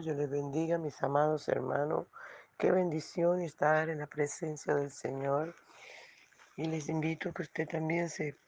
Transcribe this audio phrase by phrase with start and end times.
[0.00, 2.06] Yo les bendiga, mis amados hermanos.
[2.56, 5.54] Qué bendición estar en la presencia del Señor.
[6.56, 8.38] Y les invito que usted también se,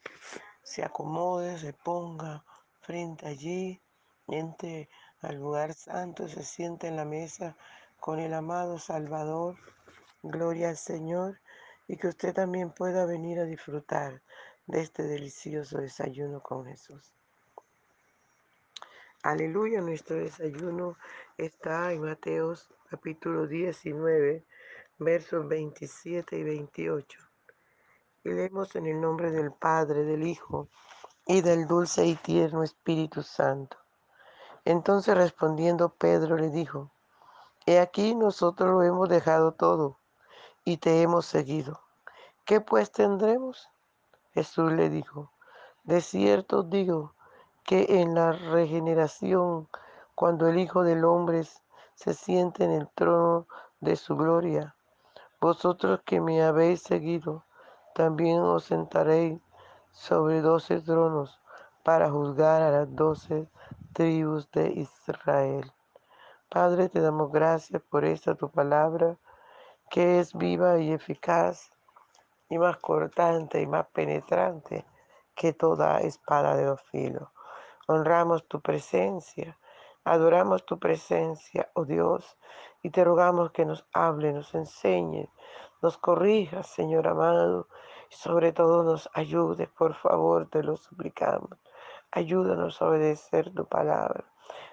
[0.63, 2.43] se acomode, se ponga
[2.81, 3.79] frente allí,
[4.27, 4.89] entre
[5.21, 7.55] al lugar santo, se siente en la mesa
[7.99, 9.55] con el amado Salvador.
[10.23, 11.39] Gloria al Señor.
[11.87, 14.23] Y que usted también pueda venir a disfrutar
[14.65, 17.14] de este delicioso desayuno con Jesús.
[19.25, 20.99] Aleluya, nuestro desayuno
[21.35, 24.45] está en Mateos capítulo 19,
[24.99, 27.19] versos 27 y 28.
[28.23, 30.69] Y leemos en el nombre del Padre, del Hijo
[31.25, 33.77] y del dulce y tierno Espíritu Santo.
[34.63, 36.91] Entonces respondiendo Pedro le dijo,
[37.65, 39.97] He aquí nosotros lo hemos dejado todo
[40.63, 41.81] y te hemos seguido.
[42.45, 43.71] ¿Qué pues tendremos?
[44.35, 45.31] Jesús le dijo,
[45.83, 47.14] De cierto digo,
[47.65, 49.67] que en la regeneración,
[50.13, 51.43] cuando el Hijo del Hombre
[51.95, 53.47] se siente en el trono
[53.79, 54.75] de su gloria,
[55.41, 57.43] vosotros que me habéis seguido,
[57.95, 59.41] también os sentaréis
[59.91, 61.41] sobre doce tronos
[61.83, 63.49] para juzgar a las doce
[63.93, 65.73] tribus de Israel.
[66.49, 69.17] Padre, te damos gracias por esta tu palabra,
[69.89, 71.71] que es viva y eficaz,
[72.47, 74.85] y más cortante y más penetrante
[75.33, 77.27] que toda espada de dos filos
[77.87, 79.59] Honramos tu presencia,
[80.03, 82.37] adoramos tu presencia, oh Dios,
[82.81, 85.29] y te rogamos que nos hable, nos enseñe,
[85.81, 87.67] nos corrija, Señor amado,
[88.09, 91.59] y sobre todo nos ayude, por favor, te lo suplicamos.
[92.11, 94.25] Ayúdanos a obedecer tu palabra.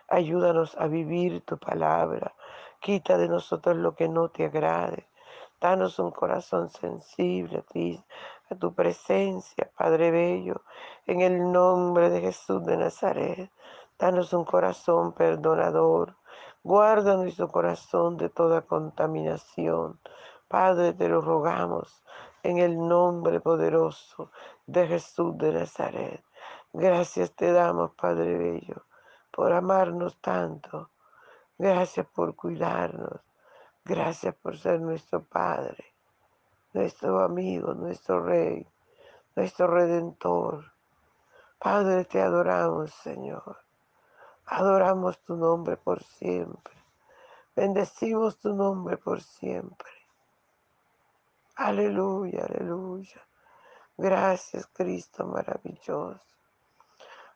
[0.08, 2.34] Ayúdanos a vivir tu palabra.
[2.80, 5.08] Quita de nosotros lo que no te agrade.
[5.60, 8.02] Danos un corazón sensible a ti,
[8.54, 10.62] tu presencia, Padre Bello,
[11.06, 13.50] en el nombre de Jesús de Nazaret.
[13.98, 16.16] Danos un corazón perdonador.
[16.62, 19.98] Guarda nuestro corazón de toda contaminación.
[20.48, 22.02] Padre, te lo rogamos
[22.42, 24.30] en el nombre poderoso
[24.66, 26.22] de Jesús de Nazaret.
[26.72, 28.86] Gracias te damos, Padre Bello,
[29.30, 30.90] por amarnos tanto.
[31.58, 33.20] Gracias por cuidarnos.
[33.84, 35.91] Gracias por ser nuestro Padre,
[36.72, 38.66] nuestro amigo, nuestro Rey,
[39.36, 40.72] nuestro Redentor.
[41.58, 43.58] Padre, te adoramos, Señor.
[44.46, 46.74] Adoramos tu nombre por siempre.
[47.54, 49.90] Bendecimos tu nombre por siempre.
[51.56, 53.22] Aleluya, aleluya.
[53.96, 56.20] Gracias, Cristo maravilloso.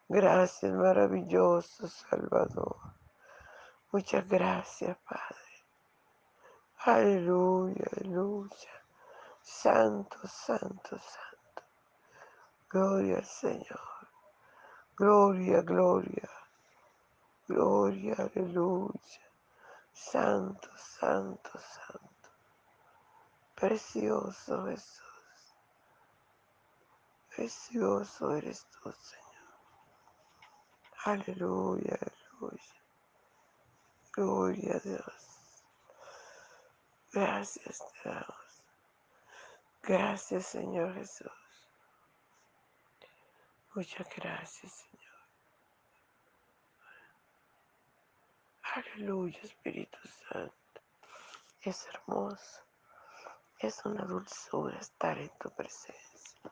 [0.08, 2.76] Gracias, maravilloso Salvador.
[3.92, 5.46] Muchas gracias, Padre.
[6.78, 8.85] Aleluya, aleluya.
[9.46, 11.64] Santo, santo, santo.
[12.70, 14.08] Gloria al Señor.
[14.96, 16.30] Gloria, gloria.
[17.48, 19.30] Gloria, aleluya.
[19.92, 22.30] Santo, santo, santo.
[23.56, 25.04] Precioso Jesús.
[27.36, 29.24] Precioso eres tú, Señor.
[31.04, 32.74] Aleluya, aleluya.
[34.12, 35.54] Gloria a Dios.
[37.12, 38.45] Gracias te damos.
[39.86, 41.30] Gracias Señor Jesús.
[43.72, 45.14] Muchas gracias Señor.
[48.74, 49.96] Aleluya Espíritu
[50.28, 50.80] Santo.
[51.62, 52.62] Es hermoso.
[53.60, 56.50] Es una dulzura estar en tu presencia.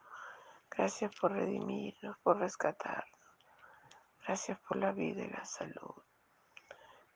[0.70, 3.18] Gracias por redimirnos, por rescatarnos.
[4.24, 6.02] Gracias por la vida y la salud.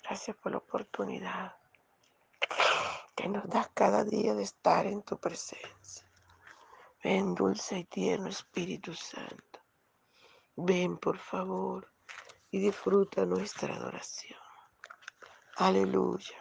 [0.03, 1.57] Gracias por la oportunidad
[3.15, 6.08] que nos das cada día de estar en tu presencia.
[7.09, 9.61] Ven, dulce y tierno Espíritu Santo.
[10.57, 11.91] Ven, por favor,
[12.51, 14.39] y disfruta nuestra adoración.
[15.57, 16.37] Aleluya.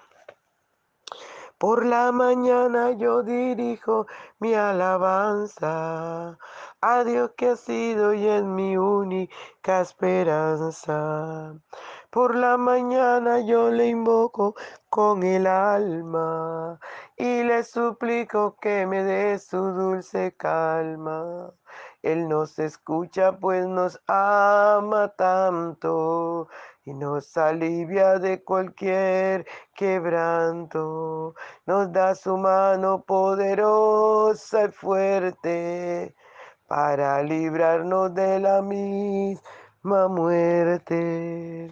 [1.57, 4.07] Por la mañana yo dirijo
[4.39, 6.38] mi alabanza
[6.81, 11.56] a Dios que ha sido y es mi única esperanza.
[12.18, 14.56] Por la mañana yo le invoco
[14.90, 16.80] con el alma
[17.16, 21.54] y le suplico que me dé su dulce calma.
[22.02, 26.48] Él nos escucha pues nos ama tanto
[26.86, 31.36] y nos alivia de cualquier quebranto.
[31.68, 36.16] Nos da su mano poderosa y fuerte
[36.66, 41.72] para librarnos de la misma muerte.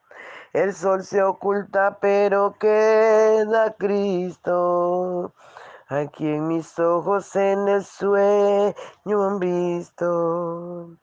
[0.53, 5.33] El sol se oculta, pero queda Cristo.
[5.87, 10.97] Aquí en mis ojos en el sueño han visto.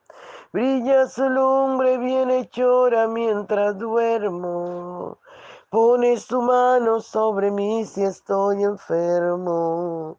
[0.52, 5.18] Brilla su lumbre bienhechora mientras duermo.
[5.70, 10.18] Pone su mano sobre mí si estoy enfermo.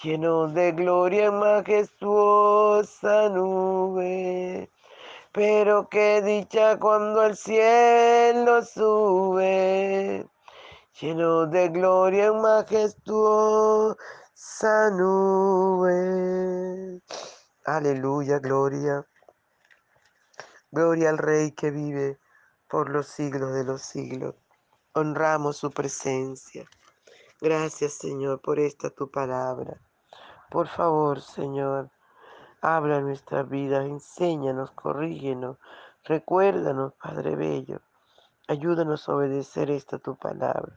[0.00, 4.70] lleno de gloria en majestuosa nube.
[5.32, 10.24] Pero qué dicha cuando el cielo sube,
[11.00, 13.96] lleno de gloria en majestuosa
[14.92, 17.02] nube.
[17.64, 19.06] Aleluya, gloria.
[20.70, 22.18] Gloria al Rey que vive
[22.68, 24.34] por los siglos de los siglos.
[24.92, 26.66] Honramos su presencia.
[27.40, 29.80] Gracias, Señor, por esta tu palabra.
[30.50, 31.90] Por favor, Señor,
[32.60, 35.58] habla en nuestra vida, enséñanos, corrígenos,
[36.04, 37.80] recuérdanos, Padre Bello.
[38.46, 40.76] Ayúdanos a obedecer esta tu palabra.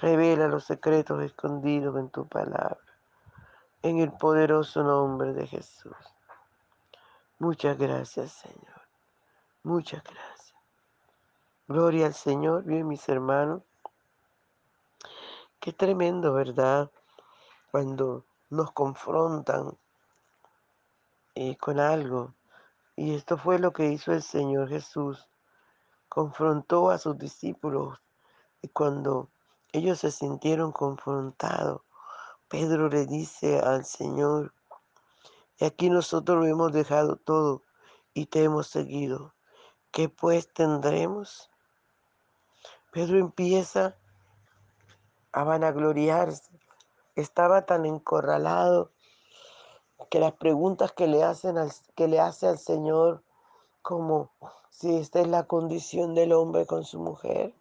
[0.00, 2.78] Revela los secretos escondidos en tu palabra.
[3.82, 5.96] En el poderoso nombre de Jesús.
[7.38, 8.82] Muchas gracias, Señor.
[9.62, 10.54] Muchas gracias.
[11.66, 13.62] Gloria al Señor, bien mis hermanos.
[15.60, 16.90] Qué tremendo, ¿verdad?
[17.70, 19.76] Cuando nos confrontan
[21.34, 22.34] eh, con algo.
[22.96, 25.28] Y esto fue lo que hizo el Señor Jesús.
[26.08, 28.00] Confrontó a sus discípulos
[28.62, 29.28] y cuando
[29.78, 31.82] ellos se sintieron confrontados,
[32.48, 34.54] Pedro le dice al Señor,
[35.58, 37.62] y aquí nosotros lo hemos dejado todo
[38.14, 39.34] y te hemos seguido.
[39.90, 41.50] ¿Qué pues tendremos?
[42.92, 43.96] Pedro empieza
[45.32, 46.50] a vanagloriarse.
[47.16, 48.92] Estaba tan encorralado
[50.10, 53.22] que las preguntas que le, hacen al, que le hace al Señor,
[53.82, 54.30] como
[54.70, 57.54] si esta es la condición del hombre con su mujer,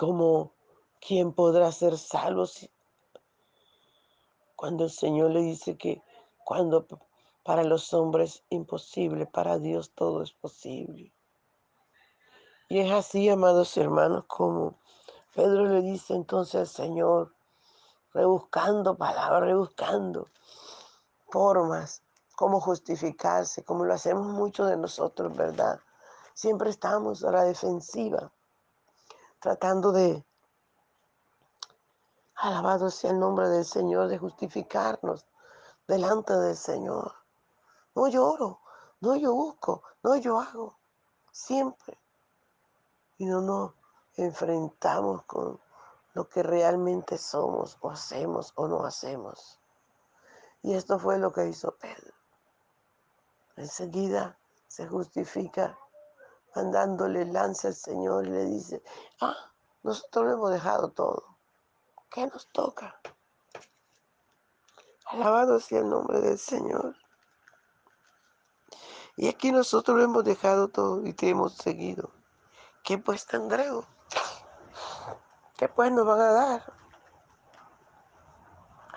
[0.00, 0.54] como
[0.98, 2.46] quién podrá ser salvo
[4.56, 6.02] cuando el Señor le dice que
[6.42, 6.86] cuando
[7.42, 11.12] para los hombres imposible, para Dios todo es posible.
[12.70, 14.78] Y es así, amados hermanos, como
[15.34, 17.34] Pedro le dice entonces al Señor,
[18.14, 20.28] rebuscando palabras, rebuscando
[21.28, 22.02] formas,
[22.36, 25.78] cómo justificarse, como lo hacemos muchos de nosotros, ¿verdad?
[26.32, 28.32] Siempre estamos a la defensiva,
[29.40, 30.24] tratando de,
[32.36, 35.26] alabado sea el nombre del Señor, de justificarnos
[35.88, 37.14] delante del Señor.
[37.94, 38.60] No lloro,
[39.00, 40.78] no yo busco, no yo hago,
[41.32, 41.98] siempre.
[43.18, 43.72] Y no nos
[44.16, 45.60] enfrentamos con
[46.14, 49.58] lo que realmente somos o hacemos o no hacemos.
[50.62, 52.14] Y esto fue lo que hizo Pedro.
[53.56, 55.78] Enseguida se justifica
[56.54, 58.82] mandándole lanza al Señor y le dice,
[59.20, 59.36] ah,
[59.82, 61.36] nosotros lo hemos dejado todo.
[62.10, 63.00] ¿Qué nos toca?
[65.06, 66.96] Alabado sea el nombre del Señor.
[69.16, 72.10] Y aquí nosotros lo hemos dejado todo y te hemos seguido.
[72.82, 73.84] ¿Qué pues tendremos?
[75.56, 76.72] ¿Qué pues nos van a dar?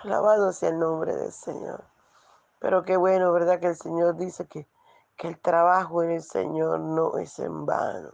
[0.02, 1.84] Alabado sea el nombre del Señor.
[2.58, 3.60] Pero qué bueno, ¿verdad?
[3.60, 4.66] Que el Señor dice que,
[5.16, 8.10] que el trabajo en el Señor no es en vano.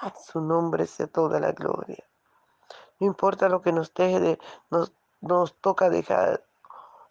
[0.00, 2.04] A su nombre sea toda la gloria.
[2.98, 4.38] No importa lo que nos deje de,
[4.70, 6.44] nos, nos toca dejar.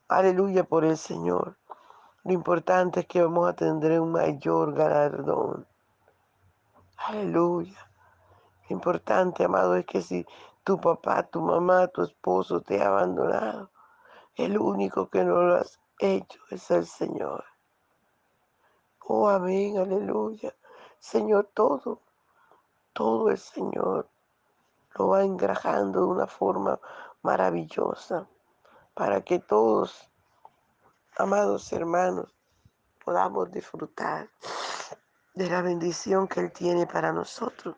[0.07, 1.57] Aleluya por el Señor.
[2.23, 5.65] Lo importante es que vamos a tener un mayor galardón.
[6.97, 7.89] Aleluya.
[8.67, 10.25] Lo importante, amado, es que si
[10.63, 13.69] tu papá, tu mamá, tu esposo te ha abandonado,
[14.35, 17.43] el único que no lo has hecho es el Señor.
[19.07, 20.55] Oh, amén, aleluya.
[20.99, 22.01] Señor, todo,
[22.91, 24.09] todo el Señor
[24.95, 26.79] lo va engrajando de una forma
[27.21, 28.27] maravillosa
[28.95, 30.09] para que todos,
[31.17, 32.33] amados hermanos,
[33.03, 34.27] podamos disfrutar
[35.35, 37.75] de la bendición que Él tiene para nosotros.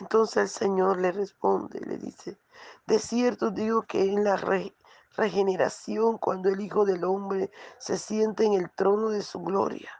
[0.00, 2.38] Entonces el Señor le responde, le dice,
[2.86, 4.72] de cierto digo que en la re
[5.16, 9.97] regeneración, cuando el Hijo del Hombre se siente en el trono de su gloria,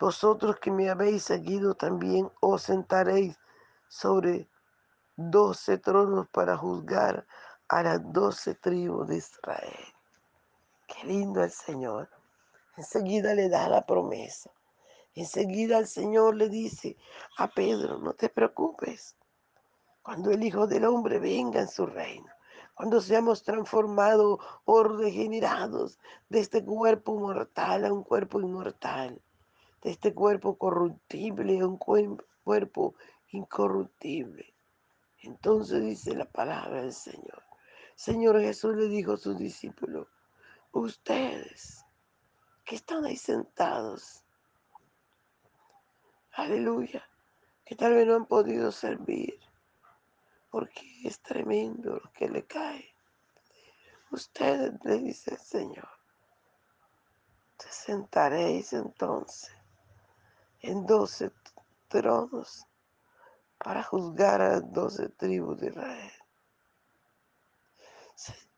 [0.00, 3.38] vosotros que me habéis seguido también os sentaréis
[3.86, 4.48] sobre
[5.14, 7.26] doce tronos para juzgar
[7.68, 9.84] a las doce tribus de Israel.
[10.86, 12.08] Qué lindo el Señor.
[12.78, 14.50] Enseguida le da la promesa.
[15.14, 16.96] Enseguida el Señor le dice
[17.36, 19.16] a Pedro, no te preocupes.
[20.02, 22.32] Cuando el Hijo del Hombre venga en su reino,
[22.74, 25.98] cuando seamos transformados o regenerados
[26.30, 29.20] de este cuerpo mortal a un cuerpo inmortal,
[29.82, 32.94] de este cuerpo corruptible a un cuerpo
[33.30, 34.54] incorruptible.
[35.22, 37.42] Entonces dice la palabra del Señor.
[37.94, 40.08] Señor Jesús le dijo a sus discípulos,
[40.72, 41.84] ustedes
[42.64, 44.24] que están ahí sentados,
[46.32, 47.06] aleluya,
[47.64, 49.38] que tal vez no han podido servir,
[50.50, 52.94] porque es tremendo lo que le cae.
[54.10, 55.88] Ustedes, le dice el Señor,
[57.56, 59.59] te sentaréis entonces
[60.62, 61.32] en doce
[61.88, 62.66] tronos
[63.58, 66.12] para juzgar a las doce tribus de Israel.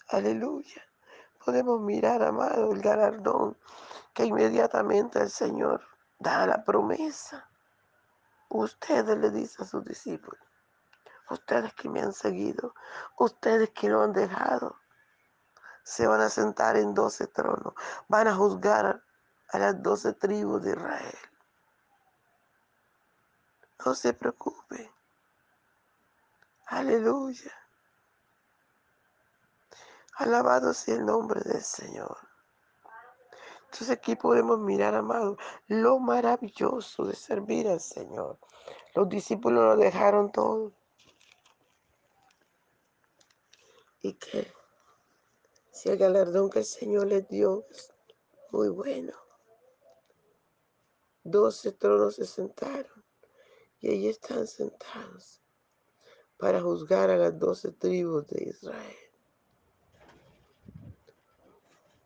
[0.09, 0.83] Aleluya.
[1.45, 3.57] Podemos mirar, amado, el galardón
[4.13, 5.83] que inmediatamente el Señor
[6.19, 7.49] da la promesa.
[8.49, 10.41] Ustedes le dice a sus discípulos,
[11.31, 12.75] ustedes que me han seguido,
[13.19, 14.77] ustedes que lo han dejado,
[15.83, 17.75] se van a sentar en doce tronos,
[18.09, 19.03] van a juzgar
[19.51, 21.19] a las doce tribus de Israel.
[23.85, 24.93] No se preocupe.
[26.67, 27.53] Aleluya.
[30.17, 32.17] Alabado sea el nombre del Señor.
[33.65, 35.37] Entonces aquí podemos mirar, amado,
[35.67, 38.39] lo maravilloso de servir al Señor.
[38.95, 40.73] Los discípulos lo dejaron todo.
[44.01, 44.53] Y que
[45.71, 47.93] si el galardón que el Señor les dio es
[48.51, 49.15] muy bueno.
[51.25, 52.92] Doce tronos se sentaron
[53.83, 55.43] y allí están sentados
[56.39, 58.97] para juzgar a las doce tribus de Israel.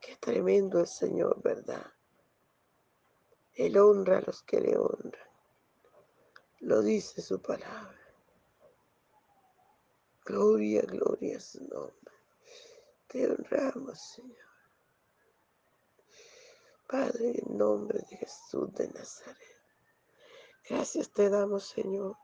[0.00, 1.92] Qué tremendo el Señor, ¿verdad?
[3.52, 5.28] Él honra a los que le honran.
[6.60, 8.00] Lo dice su palabra.
[10.24, 12.14] Gloria, gloria a su nombre.
[13.06, 14.36] Te honramos, Señor.
[16.88, 19.55] Padre, en nombre de Jesús de Nazaret.
[20.68, 22.16] Gracias te damos, Señor,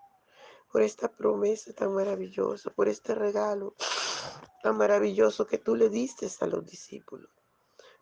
[0.73, 3.77] por esta promesa tan maravillosa, por este regalo
[4.65, 7.31] tan maravilloso que tú le diste a los discípulos,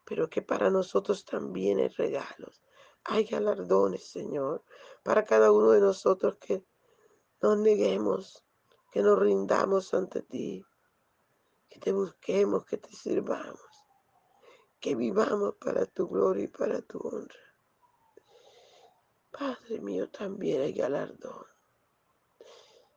[0.04, 2.62] pero que para nosotros también hay regalos.
[3.04, 4.64] Hay galardones, Señor,
[5.02, 6.64] para cada uno de nosotros que
[7.42, 8.42] nos neguemos,
[8.92, 10.64] que nos rindamos ante ti,
[11.68, 13.85] que te busquemos, que te sirvamos,
[14.80, 17.50] que vivamos para tu gloria y para tu honra.
[19.40, 21.47] Padre mío, también hay galardón.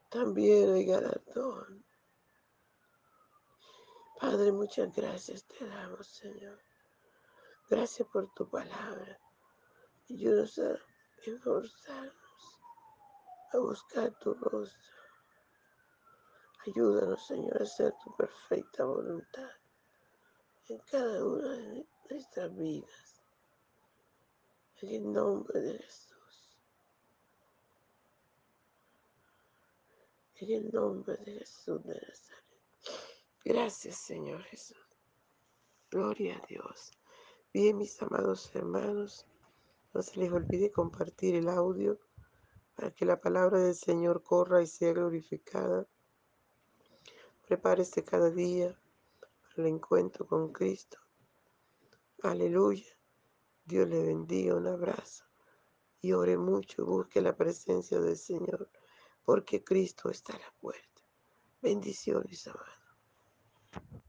[0.09, 1.85] También hay galardón.
[4.19, 6.59] Padre, muchas gracias te damos, Señor.
[7.69, 9.17] Gracias por tu palabra.
[10.09, 10.77] Ayúdanos a
[11.25, 12.59] esforzarnos,
[13.53, 15.01] a buscar tu rostro.
[16.67, 19.49] Ayúdanos, Señor, a hacer tu perfecta voluntad
[20.67, 23.21] en cada una de nuestras vidas.
[24.81, 26.12] En el nombre de Jesús.
[30.35, 32.43] En el nombre de Jesús de Nazaret.
[33.45, 34.77] Gracias, Señor Jesús.
[35.89, 36.91] Gloria a Dios.
[37.53, 39.25] Bien, mis amados hermanos,
[39.93, 41.99] no se les olvide compartir el audio
[42.75, 45.87] para que la palabra del Señor corra y sea glorificada
[47.47, 48.79] Prepárese cada día
[49.19, 50.97] para el encuentro con Cristo.
[52.21, 52.97] Aleluya.
[53.65, 54.55] Dios le bendiga.
[54.55, 55.25] Un abrazo.
[56.01, 56.85] Y ore mucho.
[56.85, 58.69] Busque la presencia del Señor.
[59.23, 61.01] Porque Cristo está a la puerta.
[61.61, 64.02] Bendiciones, amados.